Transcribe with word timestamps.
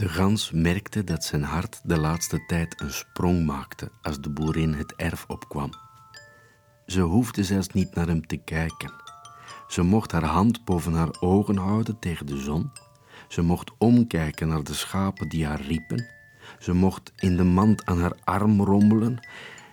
De 0.00 0.08
gans 0.08 0.50
merkte 0.50 1.04
dat 1.04 1.24
zijn 1.24 1.42
hart 1.42 1.80
de 1.84 1.98
laatste 1.98 2.44
tijd 2.46 2.80
een 2.80 2.92
sprong 2.92 3.46
maakte 3.46 3.90
als 4.02 4.20
de 4.20 4.30
boerin 4.30 4.74
het 4.74 4.94
erf 4.96 5.24
opkwam. 5.28 5.70
Ze 6.86 7.00
hoefde 7.00 7.44
zelfs 7.44 7.68
niet 7.68 7.94
naar 7.94 8.06
hem 8.06 8.26
te 8.26 8.36
kijken. 8.36 8.92
Ze 9.68 9.82
mocht 9.82 10.12
haar 10.12 10.24
hand 10.24 10.64
boven 10.64 10.92
haar 10.92 11.20
ogen 11.20 11.56
houden 11.56 11.98
tegen 11.98 12.26
de 12.26 12.36
zon. 12.36 12.70
Ze 13.28 13.42
mocht 13.42 13.70
omkijken 13.78 14.48
naar 14.48 14.64
de 14.64 14.74
schapen 14.74 15.28
die 15.28 15.46
haar 15.46 15.60
riepen. 15.60 16.06
Ze 16.58 16.72
mocht 16.72 17.12
in 17.16 17.36
de 17.36 17.44
mand 17.44 17.84
aan 17.84 18.00
haar 18.00 18.16
arm 18.24 18.60
rommelen. 18.60 19.28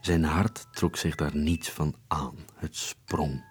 Zijn 0.00 0.24
hart 0.24 0.66
trok 0.72 0.96
zich 0.96 1.14
daar 1.14 1.36
niets 1.36 1.70
van 1.70 1.94
aan. 2.08 2.36
Het 2.54 2.76
sprong. 2.76 3.44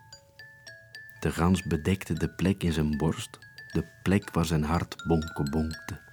De 1.20 1.31
gans 1.31 1.63
bedekte 1.63 2.13
de 2.13 2.30
plek 2.30 2.63
in 2.63 2.73
zijn 2.73 2.98
borst, 2.98 3.38
de 3.72 3.86
plek 4.04 4.31
waar 4.31 4.45
zijn 4.45 4.63
hart 4.63 5.04
bonke 5.08 5.49
bonkte. 5.49 6.09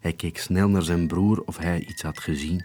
Hij 0.00 0.12
keek 0.12 0.38
snel 0.38 0.68
naar 0.68 0.82
zijn 0.82 1.06
broer 1.06 1.42
of 1.44 1.58
hij 1.58 1.80
iets 1.80 2.02
had 2.02 2.20
gezien. 2.20 2.64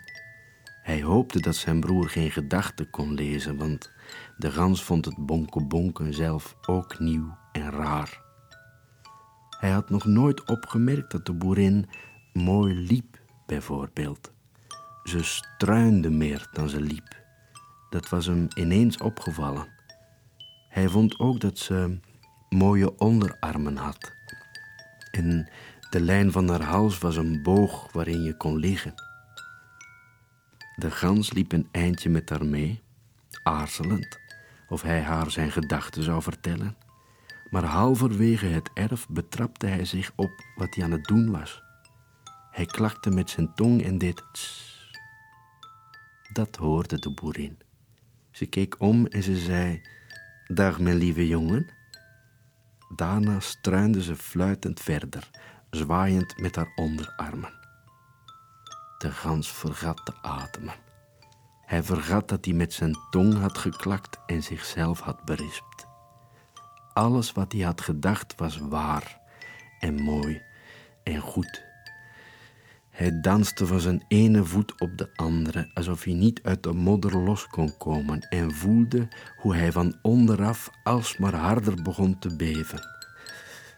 Hij 0.83 1.03
hoopte 1.03 1.39
dat 1.39 1.55
zijn 1.55 1.79
broer 1.79 2.09
geen 2.09 2.31
gedachten 2.31 2.89
kon 2.89 3.13
lezen, 3.13 3.57
want 3.57 3.91
de 4.37 4.51
gans 4.51 4.83
vond 4.83 5.05
het 5.05 5.25
bonken 5.25 5.67
bonken 5.67 6.13
zelf 6.13 6.55
ook 6.65 6.99
nieuw 6.99 7.37
en 7.51 7.71
raar. 7.71 8.21
Hij 9.59 9.69
had 9.69 9.89
nog 9.89 10.05
nooit 10.05 10.47
opgemerkt 10.47 11.11
dat 11.11 11.25
de 11.25 11.33
boerin 11.33 11.89
mooi 12.33 12.73
liep, 12.73 13.19
bijvoorbeeld. 13.45 14.31
Ze 15.03 15.23
struinde 15.23 16.09
meer 16.09 16.47
dan 16.51 16.69
ze 16.69 16.81
liep. 16.81 17.23
Dat 17.89 18.09
was 18.09 18.25
hem 18.25 18.47
ineens 18.53 18.97
opgevallen. 18.97 19.67
Hij 20.69 20.89
vond 20.89 21.19
ook 21.19 21.39
dat 21.39 21.57
ze 21.57 21.99
mooie 22.49 22.97
onderarmen 22.97 23.77
had. 23.77 24.11
En 25.11 25.49
de 25.95 26.01
lijn 26.01 26.31
van 26.31 26.49
haar 26.49 26.61
hals 26.61 26.97
was 26.97 27.15
een 27.15 27.43
boog 27.43 27.91
waarin 27.91 28.23
je 28.23 28.37
kon 28.37 28.57
liggen. 28.57 28.93
De 30.75 30.91
gans 30.91 31.33
liep 31.33 31.51
een 31.51 31.67
eindje 31.71 32.09
met 32.09 32.29
haar 32.29 32.45
mee, 32.45 32.81
aarzelend 33.43 34.19
of 34.69 34.81
hij 34.81 35.01
haar 35.01 35.31
zijn 35.31 35.51
gedachten 35.51 36.03
zou 36.03 36.21
vertellen. 36.21 36.75
Maar 37.49 37.63
halverwege 37.63 38.45
het 38.45 38.69
erf 38.73 39.07
betrapte 39.09 39.65
hij 39.65 39.85
zich 39.85 40.11
op 40.15 40.31
wat 40.55 40.75
hij 40.75 40.83
aan 40.83 40.91
het 40.91 41.03
doen 41.03 41.31
was. 41.31 41.63
Hij 42.51 42.65
klakte 42.65 43.09
met 43.09 43.29
zijn 43.29 43.53
tong 43.53 43.83
en 43.83 43.97
deed 43.97 44.23
tss. 44.31 44.91
Dat 46.33 46.55
hoorde 46.55 46.99
de 46.99 47.11
boerin. 47.11 47.57
Ze 48.31 48.45
keek 48.45 48.75
om 48.79 49.05
en 49.05 49.23
ze 49.23 49.37
zei: 49.37 49.81
Dag, 50.47 50.79
mijn 50.79 50.97
lieve 50.97 51.27
jongen. 51.27 51.69
Daarna 52.95 53.39
struinde 53.39 54.03
ze 54.03 54.15
fluitend 54.15 54.79
verder, 54.79 55.29
zwaaiend 55.75 56.41
met 56.41 56.55
haar 56.55 56.71
onderarmen. 56.75 57.53
De 58.97 59.11
gans 59.11 59.51
vergat 59.51 60.01
te 60.05 60.13
ademen. 60.21 60.73
Hij 61.65 61.83
vergat 61.83 62.29
dat 62.29 62.45
hij 62.45 62.53
met 62.53 62.73
zijn 62.73 62.97
tong 63.09 63.39
had 63.39 63.57
geklakt 63.57 64.19
en 64.25 64.43
zichzelf 64.43 64.99
had 64.99 65.25
berispt. 65.25 65.87
Alles 66.93 67.31
wat 67.31 67.51
hij 67.51 67.61
had 67.61 67.81
gedacht 67.81 68.35
was 68.35 68.57
waar 68.57 69.19
en 69.79 70.01
mooi 70.01 70.41
en 71.03 71.19
goed. 71.19 71.63
Hij 72.89 73.19
danste 73.21 73.65
van 73.67 73.79
zijn 73.79 74.05
ene 74.07 74.43
voet 74.43 74.81
op 74.81 74.97
de 74.97 75.09
andere, 75.15 75.71
alsof 75.73 76.03
hij 76.03 76.13
niet 76.13 76.39
uit 76.43 76.63
de 76.63 76.73
modder 76.73 77.17
los 77.17 77.47
kon 77.47 77.77
komen, 77.77 78.19
en 78.29 78.51
voelde 78.51 79.07
hoe 79.37 79.55
hij 79.55 79.71
van 79.71 79.99
onderaf 80.01 80.69
alsmaar 80.83 81.35
harder 81.35 81.81
begon 81.81 82.19
te 82.19 82.35
beven. 82.35 82.81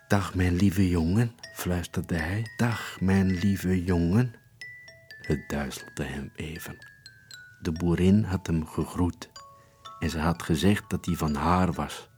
Dag, 0.08 0.36
mijn 0.36 0.56
lieve 0.56 0.90
jongen, 0.90 1.36
fluisterde 1.54 2.16
hij. 2.16 2.46
Dag, 2.58 2.98
mijn 3.00 3.32
lieve 3.32 3.84
jongen. 3.84 4.34
Het 5.22 5.50
duizelde 5.50 6.04
hem 6.04 6.32
even. 6.36 6.78
De 7.62 7.72
boerin 7.72 8.24
had 8.24 8.48
hem 8.48 8.68
gegroet 8.68 9.30
en 10.00 10.10
ze 10.10 10.20
had 10.20 10.44
gezegd 10.44 10.90
dat 10.90 11.06
hij 11.06 11.16
van 11.16 11.36
haar 11.36 11.74
was. 11.74 12.10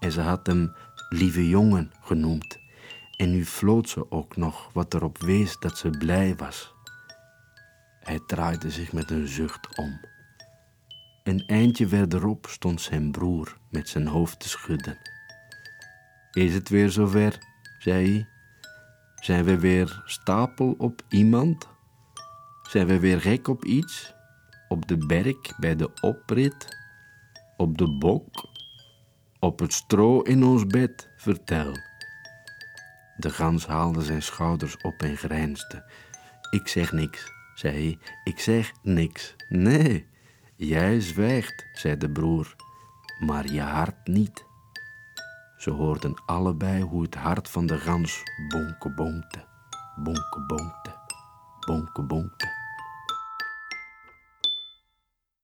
En 0.00 0.12
ze 0.12 0.20
had 0.20 0.46
hem 0.46 0.74
lieve 1.08 1.48
jongen 1.48 1.92
genoemd. 2.00 2.58
En 3.16 3.30
nu 3.30 3.44
floot 3.44 3.88
ze 3.88 4.10
ook 4.10 4.36
nog 4.36 4.70
wat 4.72 4.94
erop 4.94 5.18
wees 5.18 5.58
dat 5.58 5.78
ze 5.78 5.90
blij 5.90 6.36
was. 6.36 6.74
Hij 8.00 8.20
draaide 8.26 8.70
zich 8.70 8.92
met 8.92 9.10
een 9.10 9.28
zucht 9.28 9.78
om. 9.78 10.00
Een 11.24 11.46
eindje 11.46 11.88
verderop 11.88 12.46
stond 12.46 12.80
zijn 12.80 13.10
broer 13.10 13.56
met 13.70 13.88
zijn 13.88 14.06
hoofd 14.06 14.40
te 14.40 14.48
schudden. 14.48 15.15
Is 16.36 16.54
het 16.54 16.68
weer 16.68 16.90
zover? 16.90 17.38
zei 17.78 18.10
hij. 18.10 18.28
Zijn 19.14 19.44
we 19.44 19.58
weer 19.58 20.02
stapel 20.04 20.74
op 20.78 21.02
iemand? 21.08 21.68
Zijn 22.62 22.86
we 22.86 22.98
weer 22.98 23.20
gek 23.20 23.48
op 23.48 23.64
iets? 23.64 24.14
Op 24.68 24.88
de 24.88 25.06
berg 25.06 25.58
bij 25.58 25.76
de 25.76 25.90
oprit? 26.00 26.76
Op 27.56 27.78
de 27.78 27.98
bok? 27.98 28.48
Op 29.38 29.58
het 29.58 29.72
stro 29.72 30.20
in 30.20 30.44
ons 30.44 30.66
bed? 30.66 31.08
Vertel. 31.16 31.72
De 33.16 33.30
gans 33.30 33.66
haalde 33.66 34.02
zijn 34.02 34.22
schouders 34.22 34.76
op 34.76 35.02
en 35.02 35.16
grijnsde. 35.16 35.90
Ik 36.50 36.68
zeg 36.68 36.92
niks, 36.92 37.32
zei 37.54 37.74
hij. 37.74 37.98
Ik 38.24 38.38
zeg 38.38 38.72
niks. 38.82 39.34
Nee, 39.48 40.06
jij 40.56 41.00
zwijgt, 41.00 41.66
zei 41.72 41.96
de 41.96 42.10
broer, 42.10 42.56
maar 43.18 43.52
je 43.52 43.60
hart 43.60 44.06
niet. 44.06 44.44
Ze 45.66 45.72
hoorden 45.72 46.22
allebei 46.26 46.82
hoe 46.82 47.02
het 47.02 47.14
hart 47.14 47.48
van 47.48 47.66
de 47.66 47.78
gans 47.78 48.22
bonke 48.48 48.94
bonkte, 48.94 49.44
bonke 49.96 50.40
bonkte, 50.46 50.94
bonke 51.66 52.02
bonkte. 52.02 52.35